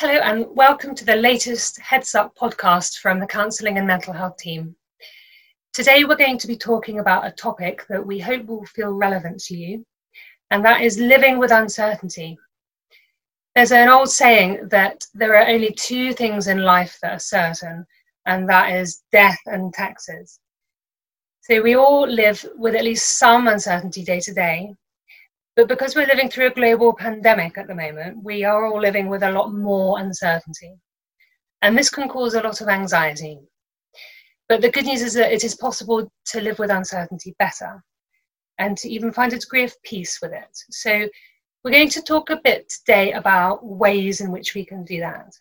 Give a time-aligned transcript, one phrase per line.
[0.00, 4.36] Hello, and welcome to the latest Heads Up podcast from the Counselling and Mental Health
[4.36, 4.76] team.
[5.72, 9.40] Today, we're going to be talking about a topic that we hope will feel relevant
[9.46, 9.84] to you,
[10.52, 12.38] and that is living with uncertainty.
[13.56, 17.84] There's an old saying that there are only two things in life that are certain,
[18.24, 20.38] and that is death and taxes.
[21.40, 24.76] So we all live with at least some uncertainty day to day,
[25.58, 29.08] but because we're living through a global pandemic at the moment, we are all living
[29.08, 30.72] with a lot more uncertainty.
[31.62, 33.40] And this can cause a lot of anxiety.
[34.48, 37.82] But the good news is that it is possible to live with uncertainty better
[38.58, 40.46] and to even find a degree of peace with it.
[40.70, 41.08] So,
[41.64, 45.32] we're going to talk a bit today about ways in which we can do that.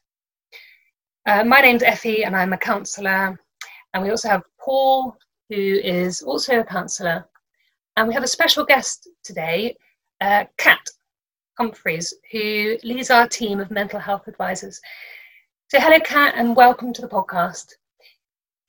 [1.27, 3.39] Uh, my name's Effie, and I'm a counsellor.
[3.93, 5.15] And we also have Paul,
[5.49, 7.23] who is also a counsellor.
[7.97, 9.77] And we have a special guest today
[10.21, 10.79] uh, Kat
[11.57, 14.79] Humphreys, who leads our team of mental health advisors.
[15.69, 17.65] So, hello, Kat, and welcome to the podcast.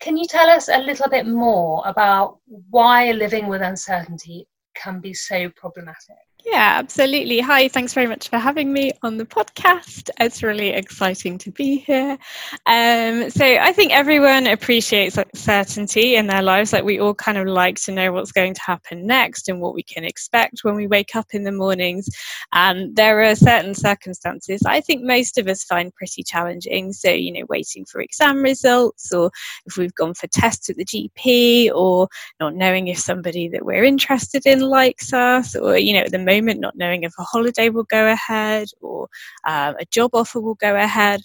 [0.01, 5.13] Can you tell us a little bit more about why living with uncertainty can be
[5.13, 6.28] so problematic?
[6.45, 7.41] Yeah, absolutely.
[7.41, 10.09] Hi, thanks very much for having me on the podcast.
[10.21, 12.17] It's really exciting to be here.
[12.65, 16.73] Um, so, I think everyone appreciates certainty in their lives.
[16.73, 19.75] Like, we all kind of like to know what's going to happen next and what
[19.75, 22.09] we can expect when we wake up in the mornings.
[22.53, 26.93] And there are certain circumstances I think most of us find pretty challenging.
[26.93, 29.33] So, you know, waiting for exam results, or
[29.67, 33.85] if we've gone for tests at the GP, or not knowing if somebody that we're
[33.85, 37.69] interested in likes us, or, you know, at the moment, not knowing if a holiday
[37.71, 39.09] will go ahead or
[39.45, 41.21] uh, a job offer will go ahead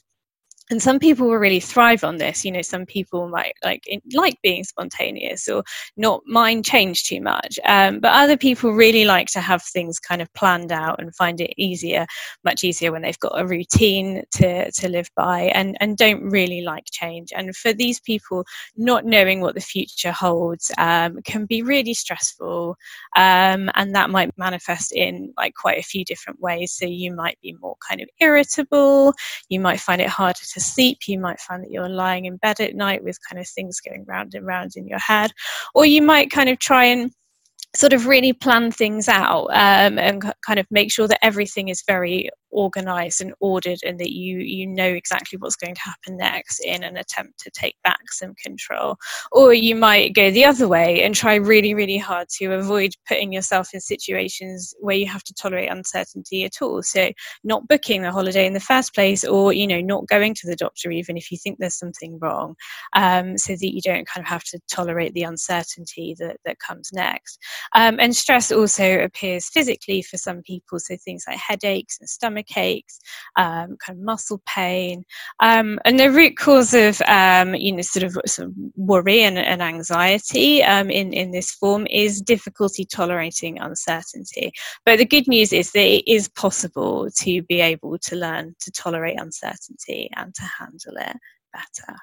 [0.73, 4.37] and some people will really thrive on this you know some people might like like
[4.41, 5.63] being spontaneous or
[5.95, 10.21] not mind change too much um, but other people really like to have things kind
[10.21, 12.05] of planned out and find it easier
[12.43, 16.61] much easier when they've got a routine to, to live by and, and don't really
[16.61, 17.29] like change.
[17.35, 22.75] And for these people not knowing what the future holds um, can be really stressful
[23.15, 26.73] um, and that might manifest in like quite a few different ways.
[26.73, 29.13] So you might be more kind of irritable
[29.49, 32.59] you might find it harder to sleep, you might find that you're lying in bed
[32.59, 35.31] at night with kind of things going round and round in your head,
[35.73, 37.11] or you might kind of try and
[37.75, 41.83] sort of really plan things out um, and kind of make sure that everything is
[41.87, 46.59] very organized and ordered and that you you know exactly what's going to happen next
[46.59, 48.97] in an attempt to take back some control.
[49.31, 53.33] Or you might go the other way and try really really hard to avoid putting
[53.33, 56.81] yourself in situations where you have to tolerate uncertainty at all.
[56.83, 57.11] So
[57.43, 60.55] not booking the holiday in the first place or you know not going to the
[60.55, 62.55] doctor even if you think there's something wrong
[62.93, 66.91] um, so that you don't kind of have to tolerate the uncertainty that, that comes
[66.93, 67.39] next.
[67.75, 72.42] Um, and stress also appears physically for some people so things like headaches and stomach
[72.55, 72.99] aches,
[73.35, 75.03] um, kind of muscle pain.
[75.39, 79.37] Um, and the root cause of, um, you know, sort of, sort of worry and,
[79.37, 84.51] and anxiety um, in, in this form is difficulty tolerating uncertainty.
[84.85, 88.71] But the good news is that it is possible to be able to learn to
[88.71, 91.17] tolerate uncertainty and to handle it
[91.53, 91.97] better.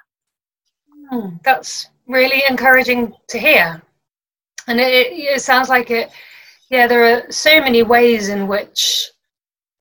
[1.11, 3.81] Mm, that's really encouraging to hear.
[4.67, 6.11] And it, it sounds like it,
[6.69, 9.09] yeah, there are so many ways in which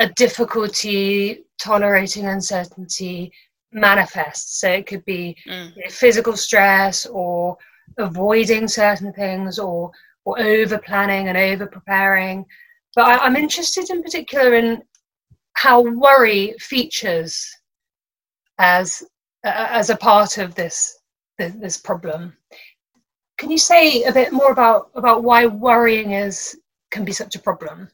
[0.00, 3.30] a difficulty tolerating uncertainty
[3.72, 4.60] manifests.
[4.60, 5.72] So it could be mm.
[5.90, 7.56] physical stress or
[7.98, 9.92] avoiding certain things or
[10.24, 12.44] or over planning and over preparing.
[12.94, 14.82] But I, I'm interested in particular in
[15.54, 17.48] how worry features
[18.58, 19.02] as
[19.44, 20.98] uh, as a part of this
[21.38, 22.36] this problem.
[23.38, 26.58] Can you say a bit more about about why worrying is
[26.90, 27.88] can be such a problem?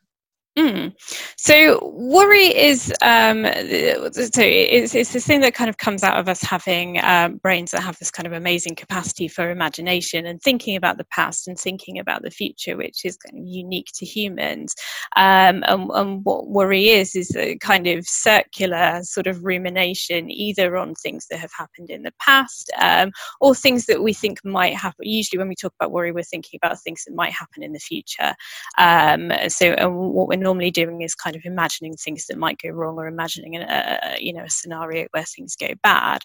[0.58, 0.94] Mm.
[1.36, 6.30] So worry is um, so it's, it's this thing that kind of comes out of
[6.30, 10.74] us having um, brains that have this kind of amazing capacity for imagination and thinking
[10.74, 14.74] about the past and thinking about the future, which is kind of unique to humans.
[15.16, 20.78] Um, and, and, what worry is is a kind of circular sort of rumination, either
[20.78, 23.12] on things that have happened in the past um,
[23.42, 25.06] or things that we think might happen.
[25.06, 27.78] Usually, when we talk about worry, we're thinking about things that might happen in the
[27.78, 28.34] future.
[28.78, 32.69] Um, so, and what we're normally doing is kind of imagining things that might go
[32.69, 36.21] wrong or imagining a, you know a scenario where things go bad.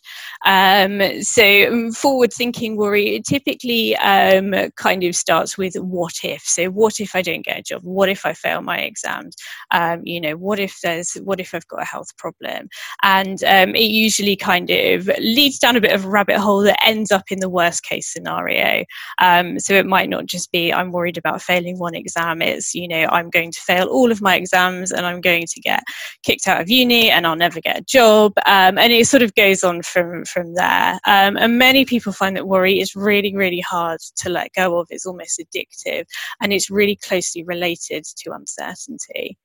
[0.45, 6.43] Um, so um, forward thinking worry typically um, kind of starts with what if.
[6.43, 7.81] So what if I don't get a job?
[7.83, 9.35] What if I fail my exams?
[9.71, 12.69] Um, you know what if there's what if I've got a health problem?
[13.01, 16.85] And um, it usually kind of leads down a bit of a rabbit hole that
[16.85, 18.85] ends up in the worst case scenario.
[19.19, 22.43] Um, so it might not just be I'm worried about failing one exam.
[22.43, 25.45] It's you know I'm going to fail all all of my exams and I'm going
[25.47, 25.83] to get
[26.23, 28.33] kicked out of uni and I'll never get a job.
[28.45, 30.99] Um, and it sort of goes on from, from there.
[31.05, 34.87] Um, and many people find that worry is really, really hard to let go of.
[34.89, 36.05] It's almost addictive
[36.41, 39.37] and it's really closely related to uncertainty.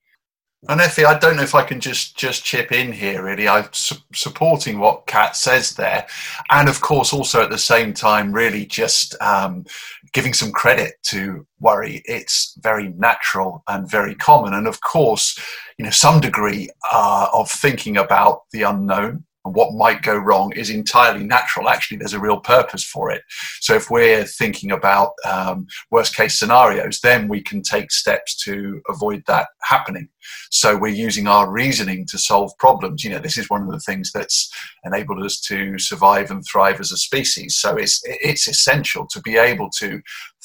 [0.69, 3.23] And Effie, I don't know if I can just just chip in here.
[3.23, 6.07] Really, I'm su- supporting what Kat says there,
[6.51, 9.65] and of course, also at the same time, really just um,
[10.13, 12.03] giving some credit to worry.
[12.07, 15.39] It's very natural and very common, and of course,
[15.79, 20.53] you know, some degree uh, of thinking about the unknown and what might go wrong
[20.53, 21.69] is entirely natural.
[21.69, 23.23] Actually, there's a real purpose for it.
[23.61, 28.83] So if we're thinking about um, worst case scenarios, then we can take steps to
[28.89, 30.09] avoid that happening.
[30.51, 33.05] So we're using our reasoning to solve problems.
[33.05, 34.51] You know, this is one of the things that's
[34.85, 37.57] enabled us to survive and thrive as a species.
[37.57, 40.01] So it's it's essential to be able to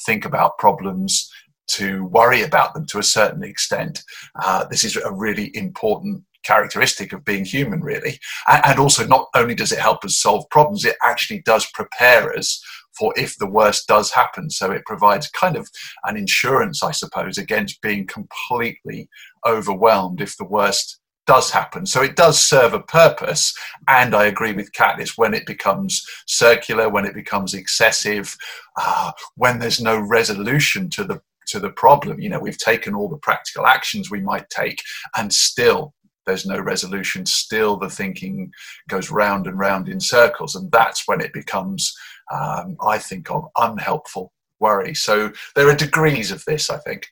[0.06, 1.28] think about problems
[1.68, 4.02] to worry about them to a certain extent.
[4.42, 8.18] Uh, this is a really important characteristic of being human, really.
[8.48, 12.62] And also, not only does it help us solve problems, it actually does prepare us
[12.98, 14.50] for if the worst does happen.
[14.50, 15.68] So it provides kind of
[16.04, 19.08] an insurance, I suppose, against being completely
[19.46, 21.86] overwhelmed if the worst does happen.
[21.86, 23.54] So it does serve a purpose.
[23.88, 28.36] And I agree with Kat, it's when it becomes circular, when it becomes excessive,
[28.80, 32.20] uh, when there's no resolution to the to the problem.
[32.20, 34.82] You know, we've taken all the practical actions we might take,
[35.16, 35.94] and still
[36.26, 37.26] there's no resolution.
[37.26, 38.52] Still, the thinking
[38.88, 41.94] goes round and round in circles, and that's when it becomes,
[42.32, 44.94] um, I think, of unhelpful worry.
[44.94, 47.08] So there are degrees of this, I think.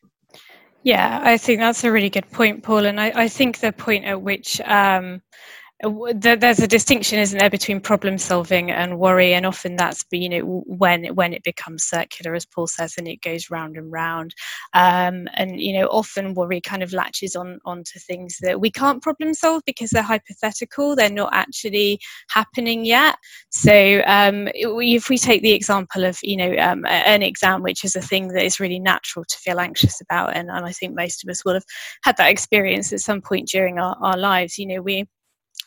[0.83, 2.87] Yeah, I think that's a really good point, Paul.
[2.87, 5.21] And I, I think the point at which um,
[6.15, 10.62] there's a distinction isn't there between problem solving and worry and often that's you know
[10.67, 14.35] when when it becomes circular as paul says and it goes round and round.
[14.75, 19.03] Um, and you know often worry kind of latches on onto things that we can't
[19.03, 21.99] problem solve because they're hypothetical they're not actually
[22.29, 23.17] happening yet.
[23.50, 27.97] So um, if we take the example of you know um, an exam which is
[27.97, 31.23] a thing that is really natural to feel anxious about and, and i think most
[31.25, 31.65] of us will have
[32.03, 35.06] had that experience at some point during our, our lives you know we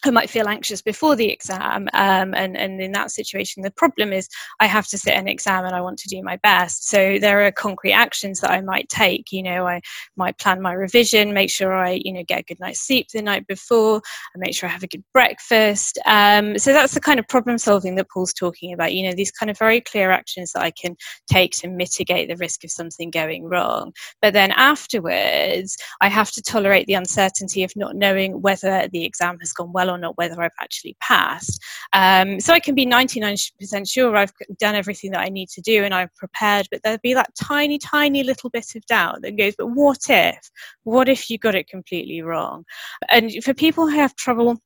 [0.05, 4.11] I might feel anxious before the exam, um, and and in that situation, the problem
[4.11, 4.27] is
[4.59, 6.89] I have to sit an exam and I want to do my best.
[6.89, 9.31] So there are concrete actions that I might take.
[9.31, 9.81] You know, I
[10.17, 13.21] might plan my revision, make sure I you know get a good night's sleep the
[13.21, 14.01] night before,
[14.33, 15.97] and make sure I have a good breakfast.
[16.05, 18.93] Um, so that's the kind of problem solving that Paul's talking about.
[18.93, 20.97] You know, these kind of very clear actions that I can
[21.27, 23.93] take to mitigate the risk of something going wrong.
[24.21, 29.39] But then afterwards, I have to tolerate the uncertainty of not knowing whether the exam
[29.39, 31.61] has gone well or not whether I've actually passed.
[31.93, 35.83] Um, so I can be 99% sure I've done everything that I need to do
[35.83, 39.55] and I've prepared, but there'll be that tiny, tiny little bit of doubt that goes,
[39.57, 40.49] but what if?
[40.83, 42.65] What if you got it completely wrong?
[43.09, 44.57] And for people who have trouble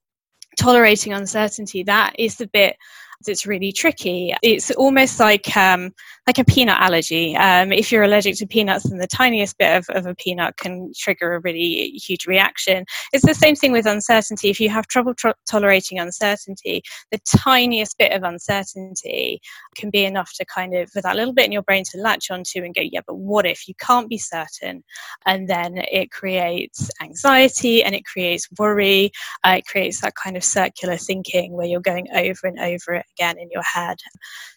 [0.58, 2.78] tolerating uncertainty, that is the bit
[3.26, 4.34] it's really tricky.
[4.44, 5.92] It's almost like um,
[6.28, 7.36] like a peanut allergy.
[7.36, 10.92] Um, if you're allergic to peanuts, then the tiniest bit of, of a peanut can
[10.96, 12.86] trigger a really huge reaction.
[13.14, 14.50] It's the same thing with uncertainty.
[14.50, 19.42] If you have trouble tro- tolerating uncertainty, the tiniest bit of uncertainty
[19.76, 22.30] can be enough to kind of, for that little bit in your brain to latch
[22.30, 24.84] onto and go, yeah, but what if you can't be certain?
[25.26, 29.12] And then it creates anxiety and it creates worry.
[29.44, 33.06] Uh, it creates that kind of circular thinking where you're going over and over it
[33.18, 33.98] again in your head.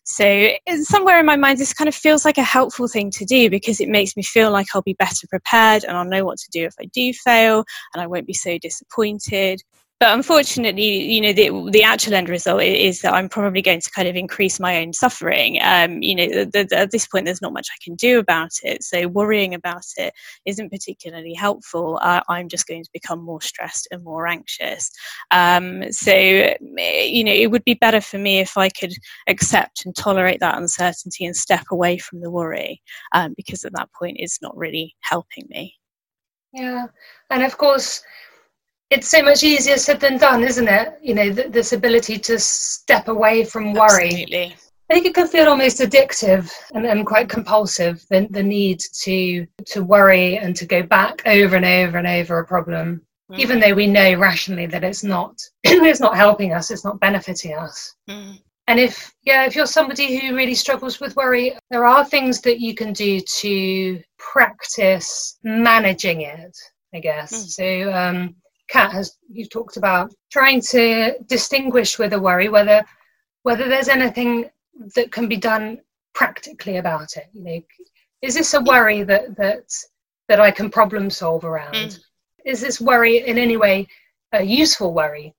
[0.05, 0.51] So,
[0.83, 3.81] somewhere in my mind, this kind of feels like a helpful thing to do because
[3.81, 6.65] it makes me feel like I'll be better prepared and I'll know what to do
[6.65, 7.65] if I do fail
[7.95, 9.63] and I won't be so disappointed
[10.01, 13.91] but unfortunately, you know, the, the actual end result is that I'm probably going to
[13.91, 15.59] kind of increase my own suffering.
[15.61, 18.53] Um, you know, the, the, at this point, there's not much I can do about
[18.63, 18.83] it.
[18.83, 20.15] So worrying about it
[20.47, 22.01] isn't particularly helpful.
[22.03, 24.91] Uh, I'm just going to become more stressed and more anxious.
[25.33, 28.95] Um, so, you know, it would be better for me if I could
[29.29, 32.81] accept and tolerate that uncertainty and step away from the worry,
[33.13, 35.75] um, because at that point, it's not really helping me.
[36.55, 36.87] Yeah,
[37.29, 38.03] and of course
[38.91, 40.99] it's so much easier said than done, isn't it?
[41.01, 44.07] You know, th- this ability to step away from worry.
[44.07, 44.57] Absolutely.
[44.91, 48.05] I think it can feel almost addictive and, and quite compulsive.
[48.11, 52.41] The, the need to to worry and to go back over and over and over
[52.41, 53.39] a problem, mm.
[53.39, 57.55] even though we know rationally that it's not it's not helping us, it's not benefiting
[57.55, 57.95] us.
[58.09, 58.41] Mm.
[58.67, 62.59] And if yeah, if you're somebody who really struggles with worry, there are things that
[62.59, 66.57] you can do to practice managing it.
[66.93, 67.49] I guess mm.
[67.49, 67.93] so.
[67.93, 68.35] Um,
[68.71, 72.85] Kat has you've talked about trying to distinguish with a worry whether
[73.43, 74.51] whether there's anything
[74.95, 75.81] that can be done
[76.15, 77.29] practically about it.
[77.33, 77.61] You know,
[78.23, 79.65] is this a worry that that
[80.29, 81.75] that I can problem solve around?
[81.75, 82.01] Mm.
[82.45, 83.87] is this worry in any way
[84.33, 85.35] a useful worry?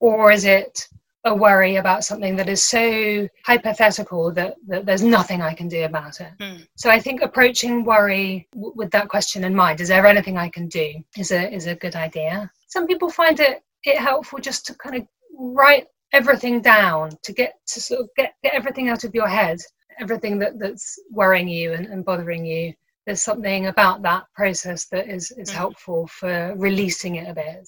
[0.00, 0.88] Or is it
[1.24, 5.84] a worry about something that is so hypothetical that, that there's nothing I can do
[5.84, 6.32] about it.
[6.38, 6.66] Mm.
[6.76, 10.50] So I think approaching worry w- with that question in mind, is there anything I
[10.50, 12.50] can do, is a is a good idea.
[12.74, 15.06] Some people find it it helpful just to kind of
[15.38, 19.58] write everything down to get to sort of get, get everything out of your head,
[20.00, 22.72] everything that, that's worrying you and, and bothering you.
[23.06, 25.54] There's something about that process that is, is mm.
[25.54, 27.64] helpful for releasing it a bit.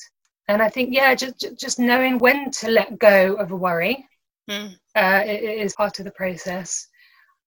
[0.49, 4.05] And I think, yeah, just just knowing when to let go of a worry
[4.51, 4.75] mm.
[4.97, 6.89] uh, is part of the process,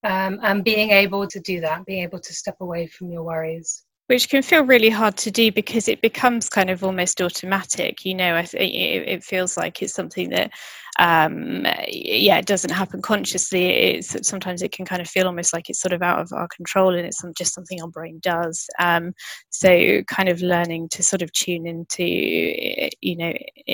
[0.06, 3.84] um, and being able to do that, being able to step away from your worries
[4.10, 8.16] which can feel really hard to do because it becomes kind of almost automatic you
[8.16, 10.52] know it feels like it's something that
[11.00, 13.68] um, yeah it doesn't happen consciously.
[13.68, 16.48] It's sometimes it can kind of feel almost like it's sort of out of our
[16.50, 18.68] control and it's just something our brain does.
[18.80, 19.14] Um,
[19.50, 23.34] so kind of learning to sort of tune into you know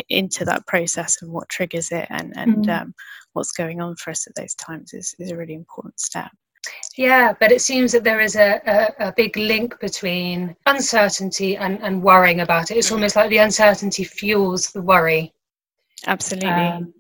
[0.10, 2.82] into that process and what triggers it and and mm.
[2.82, 2.94] um,
[3.34, 6.32] what's going on for us at those times is, is a really important step
[6.98, 11.82] yeah, but it seems that there is a, a, a, big link between uncertainty and,
[11.84, 12.78] and worrying about it.
[12.78, 12.96] It's mm-hmm.
[12.96, 15.34] almost like the uncertainty fuels the worry.
[16.08, 16.50] Absolutely.
[16.50, 16.94] Um,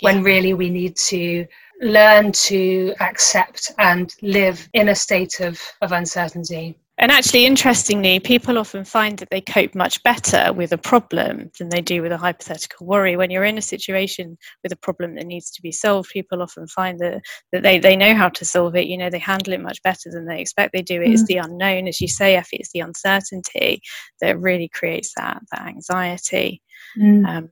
[0.00, 0.24] when yeah.
[0.24, 1.46] really we need to
[1.80, 6.78] learn to accept and live in a state of, of uncertainty.
[7.02, 11.68] And actually, interestingly, people often find that they cope much better with a problem than
[11.68, 13.16] they do with a hypothetical worry.
[13.16, 16.68] When you're in a situation with a problem that needs to be solved, people often
[16.68, 18.86] find that, that they, they know how to solve it.
[18.86, 21.02] You know, they handle it much better than they expect they do.
[21.02, 21.14] It mm.
[21.14, 23.82] is the unknown, as you say, Effie, it's the uncertainty
[24.20, 26.62] that really creates that, that anxiety.
[26.96, 27.26] Mm.
[27.26, 27.50] Um,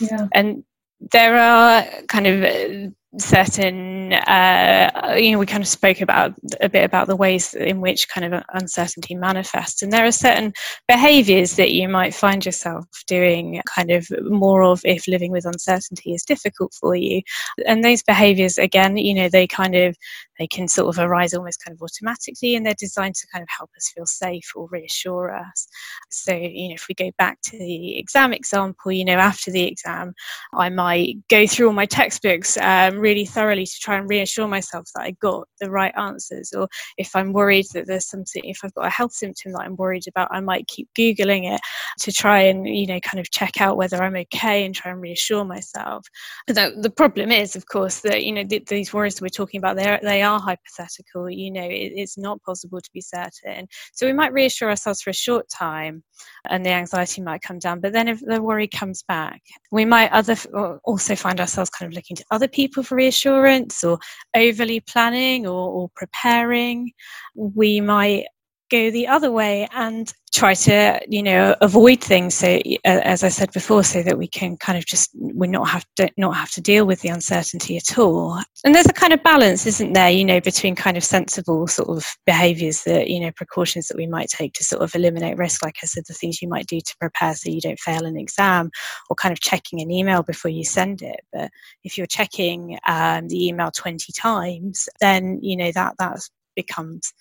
[0.00, 0.26] yeah.
[0.32, 0.64] And
[1.12, 6.84] there are kind of certain uh, you know we kind of spoke about a bit
[6.84, 9.82] about the ways in which kind of uncertainty manifests.
[9.82, 10.52] And there are certain
[10.88, 16.14] behaviors that you might find yourself doing kind of more of if living with uncertainty
[16.14, 17.22] is difficult for you.
[17.66, 19.96] And those behaviors again you know they kind of
[20.38, 23.48] they can sort of arise almost kind of automatically and they're designed to kind of
[23.56, 25.66] help us feel safe or reassure us.
[26.10, 29.64] So you know if we go back to the exam example you know after the
[29.64, 30.12] exam
[30.54, 34.88] i might go through all my textbooks um, really thoroughly to try and reassure myself
[34.94, 36.52] that i got the right answers.
[36.52, 39.76] Or if i'm worried that there's something if i've got a health symptom that i'm
[39.76, 41.60] worried about i might keep googling it
[42.00, 45.00] to try and you know kind of check out whether i'm okay and try and
[45.00, 46.06] reassure myself.
[46.46, 49.58] But the, problem is of course that you know th- these worries that we're talking
[49.58, 53.66] about they they are hypothetical you know it, it's not possible to be certain.
[53.94, 56.02] So we might reassure ourselves for a short time
[56.48, 59.40] and the anxiety might come down but then if the worry comes back
[59.70, 60.36] we might other
[60.84, 63.98] also find ourselves kind of looking to other people for reassurance or
[64.34, 66.92] overly planning or, or preparing.
[67.34, 68.26] We might
[68.70, 73.50] go the other way and try to you know avoid things so as i said
[73.52, 76.60] before so that we can kind of just we not have to not have to
[76.60, 78.38] deal with the uncertainty at all.
[78.64, 81.88] And there's a kind of balance isn't there you know between kind of sensible sort
[81.88, 85.64] of behaviors that you know precautions that we might take to sort of eliminate risk
[85.64, 88.18] like i said the things you might do to prepare so you don't fail an
[88.18, 88.70] exam
[89.08, 91.20] or kind of checking an email before you send it.
[91.32, 91.50] But
[91.84, 96.18] if you're checking um, the email 20 times then you know that that
[96.56, 97.12] becomes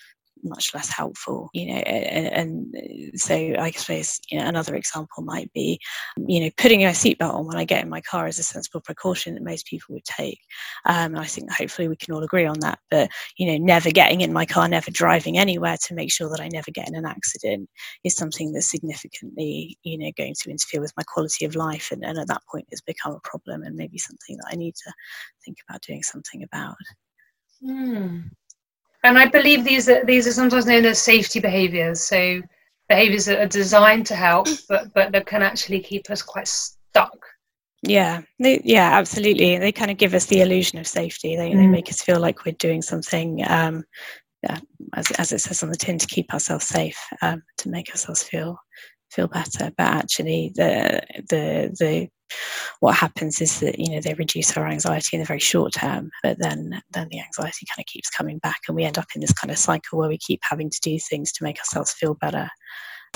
[0.46, 2.74] much less helpful you know and,
[3.16, 5.80] so i suppose you know another example might be
[6.28, 8.82] you know putting a seatbelt on when i get in my car is a sensible
[8.82, 10.40] precaution that most people would take.
[10.86, 13.92] Um, and i think hopefully we can all agree on that but you know never
[13.92, 16.96] getting in my car never driving anywhere to make sure that i never get in
[16.96, 17.70] an accident
[18.04, 22.04] is something that's significantly you know going to interfere with my quality of life and,
[22.04, 24.92] and at that point it's become a problem and maybe something that i need to
[25.44, 26.76] think about doing something about.
[27.64, 28.30] Mm
[29.06, 32.02] and I believe these are these are sometimes known as safety behaviours.
[32.02, 32.42] So
[32.90, 37.18] behaviours that are designed to help, but but that can actually keep us quite stuck.
[37.84, 39.60] Yeah, they, yeah, absolutely.
[39.60, 41.36] They kind of give us the illusion of safety.
[41.36, 41.58] They, mm.
[41.58, 43.84] they make us feel like we're doing something, um,
[44.42, 44.58] yeah,
[44.96, 48.24] as, as it says on the tin, to keep ourselves safe, um, to make ourselves
[48.24, 48.58] feel
[49.12, 49.72] feel better.
[49.78, 52.10] But actually, the the the
[52.80, 56.10] what happens is that you know they reduce our anxiety in the very short term
[56.24, 59.22] but then then the anxiety kind of keeps coming back and we end up in
[59.22, 62.16] this kind of cycle where we keep having to do things to make ourselves feel
[62.16, 62.50] better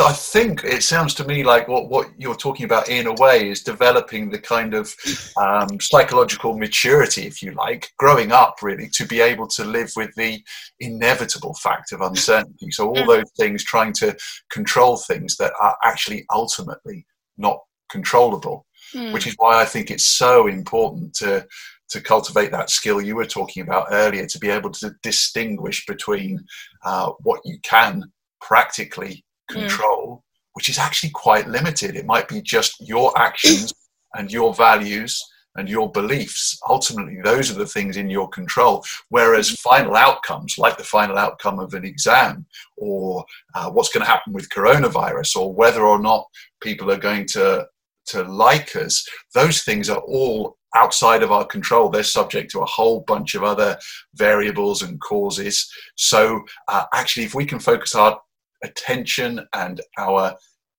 [0.02, 3.50] I think it sounds to me like what, what you're talking about in a way
[3.50, 4.96] is developing the kind of
[5.38, 10.14] um, psychological maturity, if you like, growing up really to be able to live with
[10.16, 10.42] the
[10.80, 12.72] inevitable fact of uncertainty.
[12.72, 13.08] So, all mm.
[13.08, 14.16] those things trying to
[14.50, 17.06] control things that are actually ultimately
[17.38, 19.14] not controllable mm.
[19.14, 21.46] which is why I think it's so important to
[21.90, 26.40] to cultivate that skill you were talking about earlier to be able to distinguish between
[26.86, 28.04] uh, what you can
[28.42, 29.62] practically hmm.
[29.62, 30.18] control.
[30.18, 30.22] Mm.
[30.54, 31.96] which is actually quite limited.
[31.96, 33.74] It might be just your actions
[34.16, 35.22] and your values
[35.56, 36.58] and your beliefs.
[36.68, 38.84] Ultimately, those are the things in your control.
[39.10, 42.46] Whereas final outcomes, like the final outcome of an exam,
[42.78, 46.26] or uh, what's going to happen with coronavirus, or whether or not
[46.62, 47.66] people are going to
[48.12, 51.90] to like us, those things are all outside of our control.
[51.90, 53.78] They're subject to a whole bunch of other
[54.16, 55.70] variables and causes.
[55.96, 58.20] So, uh, actually, if we can focus our
[58.64, 60.36] attention and our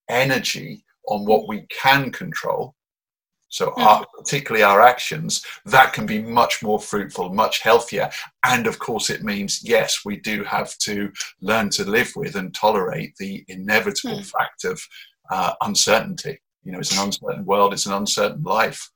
[0.08, 2.74] energy on what we can control,
[3.48, 3.84] so mm.
[3.84, 8.08] our, particularly our actions, that can be much more fruitful, much healthier.
[8.44, 11.10] And of course, it means, yes, we do have to
[11.40, 14.26] learn to live with and tolerate the inevitable mm.
[14.26, 14.80] fact of
[15.30, 16.38] uh, uncertainty.
[16.64, 18.90] You know, it's an uncertain world, it's an uncertain life.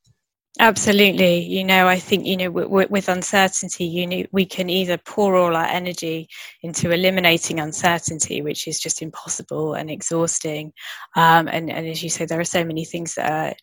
[0.61, 1.41] Absolutely.
[1.41, 5.35] You know, I think, you know, w- with uncertainty, you know, we can either pour
[5.35, 6.29] all our energy
[6.63, 10.73] into eliminating uncertainty, which is just impossible and exhausting.
[11.17, 13.55] Um, and, and as you say, there are so many things that are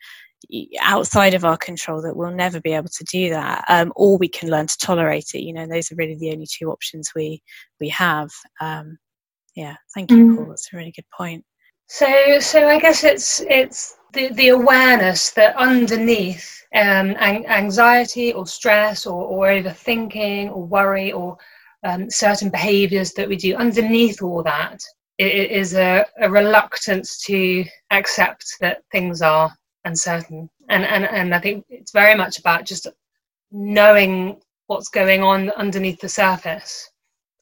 [0.82, 4.28] outside of our control that we'll never be able to do that um, or we
[4.28, 7.42] can learn to tolerate it you know those are really the only two options we
[7.80, 8.98] we have um,
[9.56, 10.36] yeah thank you mm.
[10.36, 11.46] paul that's a really good point
[11.92, 19.06] so so i guess it's it's the, the awareness that underneath um, anxiety or stress
[19.06, 21.38] or, or overthinking or worry or
[21.84, 24.82] um, certain behaviors that we do underneath all that
[25.18, 29.52] it is a, a reluctance to accept that things are
[29.84, 30.50] uncertain.
[30.70, 32.88] And, and and i think it's very much about just
[33.52, 36.90] knowing what's going on underneath the surface.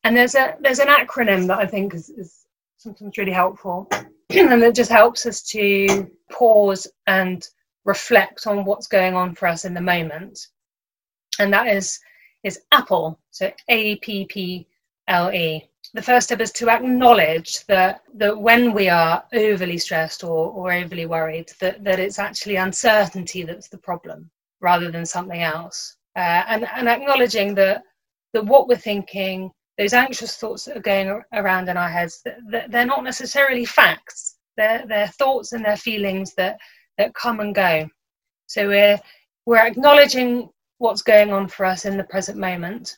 [0.03, 3.87] And there's a there's an acronym that i think is, is sometimes really helpful
[4.35, 7.47] and it just helps us to pause and
[7.85, 10.47] reflect on what's going on for us in the moment.
[11.39, 11.99] And that is
[12.43, 14.67] is apple so a p p
[15.07, 15.67] l e.
[15.95, 20.71] The first step is to acknowledge that that when we are overly stressed or, or
[20.71, 24.29] overly worried that, that it's actually uncertainty that's the problem
[24.61, 25.95] rather than something else.
[26.15, 27.81] Uh, and, and acknowledging that
[28.33, 32.85] that what we're thinking those anxious thoughts that are going around in our heads they're
[32.85, 34.35] not necessarily facts.
[34.57, 36.59] They're, they're thoughts and they're feelings that
[36.97, 37.87] that come and go.
[38.47, 38.99] So we're
[39.45, 42.97] we're acknowledging what's going on for us in the present moment.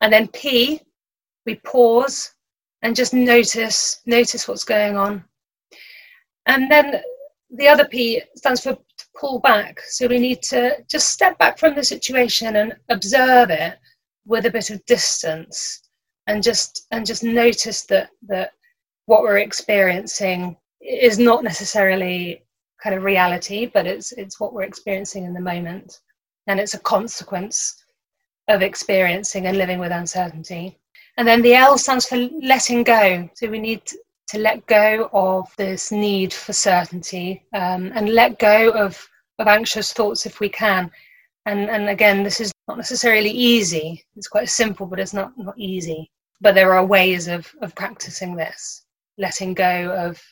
[0.00, 0.80] And then p
[1.46, 2.32] we pause
[2.82, 5.24] and just notice notice what's going on.
[6.46, 7.02] And then
[7.50, 8.76] the other p stands for
[9.16, 9.78] pull back.
[9.80, 13.78] So we need to just step back from the situation and observe it
[14.26, 15.85] with a bit of distance
[16.26, 18.52] and just and just notice that that
[19.06, 22.42] what we're experiencing is not necessarily
[22.82, 26.00] kind of reality but it's it's what we're experiencing in the moment
[26.46, 27.84] and it's a consequence
[28.48, 30.78] of experiencing and living with uncertainty
[31.16, 33.28] and then the L stands for letting go.
[33.34, 33.82] So we need
[34.28, 39.08] to let go of this need for certainty um, and let go of,
[39.38, 40.90] of anxious thoughts if we can.
[41.46, 44.04] And, and again, this is not necessarily easy.
[44.16, 46.10] It's quite simple, but it's not, not easy.
[46.40, 48.84] But there are ways of, of practicing this,
[49.18, 50.22] letting go of,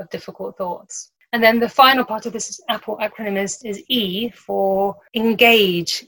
[0.00, 1.12] of difficult thoughts.
[1.32, 6.04] And then the final part of this Apple acronym is, is E for engage.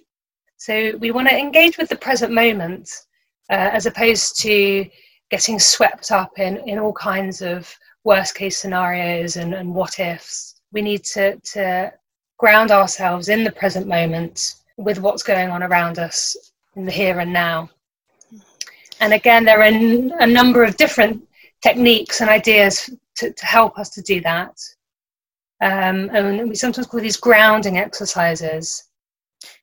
[0.56, 2.90] So we want to engage with the present moment
[3.50, 4.86] uh, as opposed to
[5.30, 10.60] getting swept up in, in all kinds of worst case scenarios and, and what ifs.
[10.72, 11.92] We need to, to
[12.38, 16.36] ground ourselves in the present moment with what's going on around us
[16.76, 17.70] in the here and now.
[19.04, 21.28] And again, there are a number of different
[21.62, 22.88] techniques and ideas
[23.18, 24.58] to, to help us to do that.
[25.60, 28.84] Um, and we sometimes call these grounding exercises.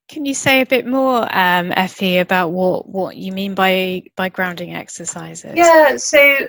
[0.08, 4.30] Can you say a bit more, um, Effie, about what, what you mean by by
[4.30, 5.54] grounding exercises?
[5.56, 6.48] Yeah, so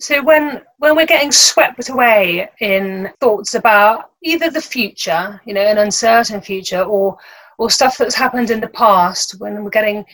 [0.00, 5.60] so when when we're getting swept away in thoughts about either the future, you know,
[5.60, 7.16] an uncertain future, or
[7.58, 10.04] or stuff that's happened in the past, when we're getting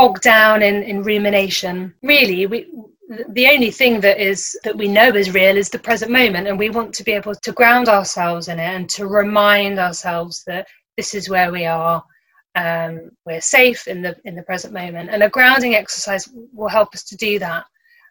[0.00, 2.58] bogged down in, in rumination, really we
[3.30, 6.56] the only thing that is that we know is real is the present moment and
[6.56, 10.64] we want to be able to ground ourselves in it and to remind ourselves that
[10.96, 12.04] this is where we are
[12.54, 15.10] um, we're safe in the in the present moment.
[15.10, 17.64] And a grounding exercise will help us to do that.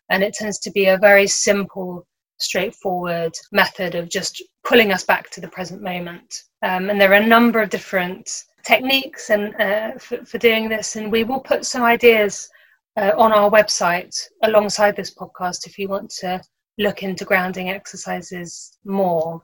[0.09, 2.05] And it tends to be a very simple
[2.37, 6.43] straightforward method of just pulling us back to the present moment.
[6.61, 8.29] Um, and there are a number of different
[8.63, 12.49] techniques and uh, for, for, doing this and we will put some ideas
[12.97, 16.41] uh, on our website alongside this podcast if you want to
[16.77, 19.41] look into grounding exercises more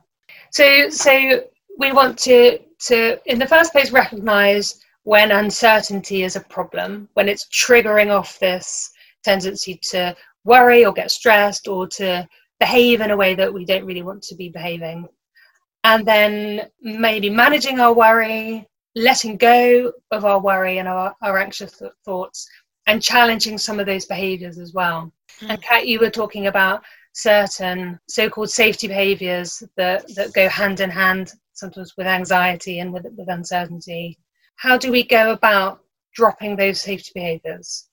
[0.51, 1.41] so so
[1.77, 7.29] we want to to in the first place recognize when uncertainty is a problem when
[7.29, 8.89] it's triggering off this
[9.23, 12.27] tendency to worry or get stressed or to
[12.59, 15.07] behave in a way that we don't really want to be behaving.
[15.83, 21.81] And then maybe managing our worry, letting go of our worry and our, our anxious
[22.03, 22.47] thoughts,
[22.87, 25.11] and challenging some of those behaviors as well.
[25.41, 25.49] Mm.
[25.49, 30.89] And Kat, you were talking about certain so-called safety behaviors that, that go hand in
[30.89, 34.17] hand sometimes with anxiety and with, with uncertainty.
[34.57, 35.79] How do we go about
[36.13, 37.87] dropping those safety behaviors?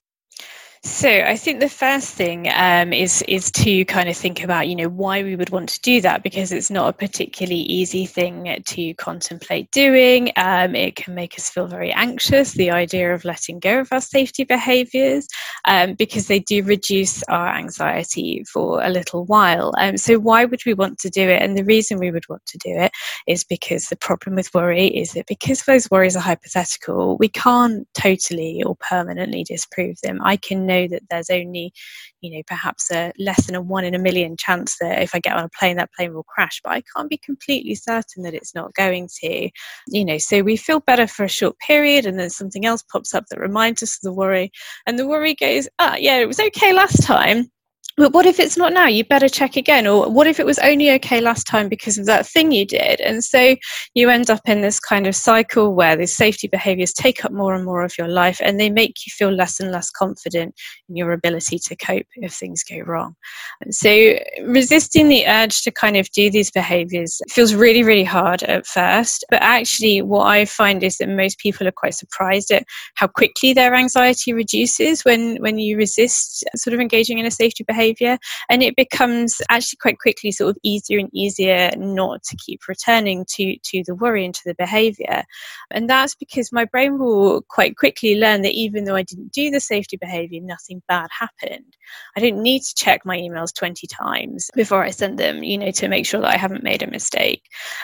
[0.85, 4.75] So I think the first thing um, is is to kind of think about you
[4.75, 8.61] know why we would want to do that because it's not a particularly easy thing
[8.65, 10.33] to contemplate doing.
[10.35, 12.51] Um, it can make us feel very anxious.
[12.51, 15.25] The idea of letting go of our safety behaviours
[15.63, 19.73] um, because they do reduce our anxiety for a little while.
[19.79, 21.41] Um, so why would we want to do it?
[21.41, 22.91] And the reason we would want to do it
[23.25, 27.87] is because the problem with worry is that because those worries are hypothetical, we can't
[27.93, 30.19] totally or permanently disprove them.
[30.25, 31.73] I can know that there's only,
[32.21, 35.19] you know, perhaps a less than a one in a million chance that if I
[35.19, 36.61] get on a plane, that plane will crash.
[36.63, 39.49] But I can't be completely certain that it's not going to,
[39.87, 40.17] you know.
[40.17, 43.39] So we feel better for a short period, and then something else pops up that
[43.39, 44.51] reminds us of the worry,
[44.85, 47.49] and the worry goes, ah, yeah, it was okay last time
[47.95, 48.87] but what if it's not now?
[48.87, 49.85] You better check again.
[49.85, 52.99] Or what if it was only okay last time because of that thing you did?
[53.01, 53.55] And so
[53.93, 57.53] you end up in this kind of cycle where these safety behaviors take up more
[57.53, 60.55] and more of your life and they make you feel less and less confident
[60.89, 63.15] in your ability to cope if things go wrong.
[63.61, 68.41] And so resisting the urge to kind of do these behaviors feels really, really hard
[68.43, 69.23] at first.
[69.29, 72.63] But actually, what I find is that most people are quite surprised at
[72.95, 77.63] how quickly their anxiety reduces when, when you resist sort of engaging in a safety
[77.63, 78.17] behavior behavior.
[78.49, 83.25] And it becomes actually quite quickly sort of easier and easier not to keep returning
[83.35, 85.23] to, to the worry and to the behavior.
[85.71, 89.49] And that's because my brain will quite quickly learn that even though I didn't do
[89.49, 91.77] the safety behavior, nothing bad happened.
[92.15, 95.71] I didn't need to check my emails 20 times before I send them, you know,
[95.71, 97.43] to make sure that I haven't made a mistake.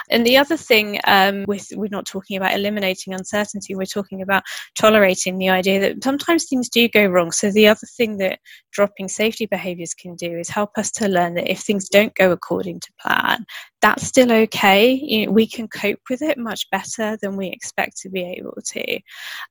[0.10, 4.44] And the other thing um, with we're not talking about eliminating uncertainty, we're talking about
[4.80, 7.32] tolerating the idea that sometimes things do go wrong.
[7.32, 8.40] So the other thing that
[8.72, 12.32] dropping safety behaviors can do is help us to learn that if things don't go
[12.32, 13.46] according to plan,
[13.82, 14.92] that's still okay.
[14.92, 18.58] You know, we can cope with it much better than we expect to be able
[18.66, 19.00] to.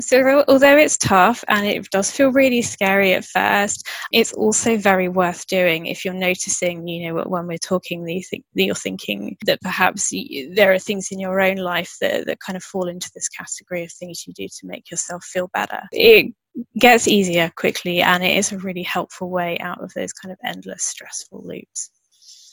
[0.01, 5.09] So, although it's tough and it does feel really scary at first, it's also very
[5.09, 10.13] worth doing if you're noticing, you know, when we're talking, that, you're thinking that perhaps
[10.55, 13.85] there are things in your own life that, that kind of fall into this category
[13.85, 15.81] of things you do to make yourself feel better.
[15.93, 16.35] It
[16.79, 20.39] gets easier quickly and it is a really helpful way out of those kind of
[20.45, 21.91] endless stressful loops.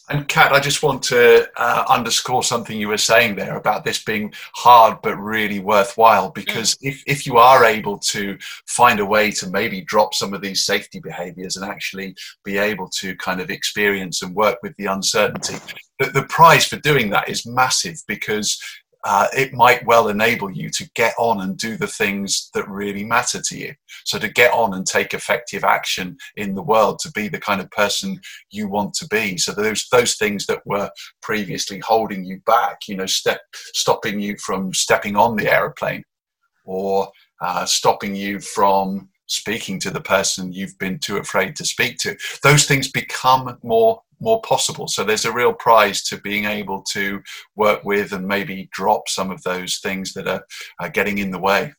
[0.07, 4.03] And Kat, I just want to uh, underscore something you were saying there about this
[4.03, 6.29] being hard but really worthwhile.
[6.29, 6.89] Because mm.
[6.89, 8.37] if, if you are able to
[8.67, 12.87] find a way to maybe drop some of these safety behaviors and actually be able
[12.99, 15.55] to kind of experience and work with the uncertainty,
[15.97, 18.61] the, the prize for doing that is massive because
[19.05, 23.05] uh, it might well enable you to get on and do the things that really
[23.05, 23.73] matter to you.
[24.03, 27.61] So, to get on and take effective action in the world, to be the kind
[27.61, 28.19] of person
[28.51, 29.37] you want to be.
[29.37, 30.89] So, those those things that were
[31.21, 36.03] previously holding you back, you know, step stopping you from stepping on the aeroplane,
[36.65, 37.09] or
[37.41, 42.15] uh, stopping you from speaking to the person you've been too afraid to speak to.
[42.43, 44.87] Those things become more more possible.
[44.87, 47.21] So there's a real prize to being able to
[47.55, 50.43] work with and maybe drop some of those things that are,
[50.79, 51.73] are getting in the way.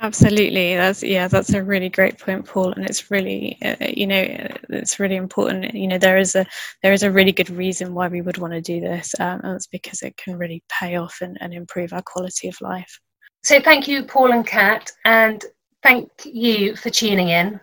[0.00, 4.22] Absolutely, that's yeah, that's a really great point, Paul, and it's really uh, you know
[4.68, 5.72] it's really important.
[5.72, 6.44] You know there is a
[6.82, 9.54] there is a really good reason why we would want to do this, um, and
[9.54, 13.00] it's because it can really pay off and, and improve our quality of life.
[13.44, 15.42] So thank you, Paul and Kat, and
[15.82, 17.60] thank you for tuning in.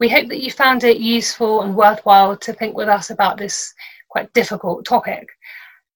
[0.00, 3.72] We hope that you found it useful and worthwhile to think with us about this
[4.10, 5.28] quite difficult topic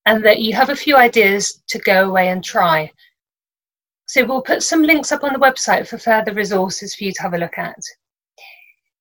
[0.06, 2.90] and that you have a few ideas to go away and try.
[4.06, 7.22] So we'll put some links up on the website for further resources for you to
[7.22, 7.78] have a look at.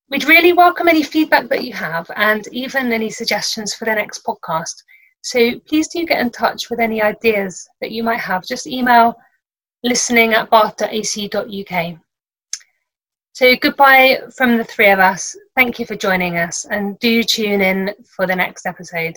[0.10, 4.24] We'd really welcome any feedback that you have and even any suggestions for the next
[4.24, 4.76] podcast.
[5.24, 8.46] So please do get in touch with any ideas that you might have.
[8.46, 9.16] Just email
[9.84, 11.98] listening at bath.ac.uk.
[13.34, 15.38] So, goodbye from the three of us.
[15.56, 19.15] Thank you for joining us, and do tune in for the next episode.